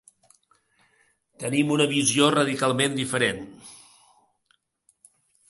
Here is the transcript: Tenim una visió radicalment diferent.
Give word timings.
Tenim 1.43 1.73
una 1.75 1.87
visió 1.91 2.31
radicalment 2.37 2.97
diferent. 3.01 3.45